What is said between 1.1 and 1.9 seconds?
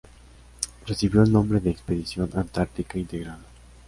el nombre de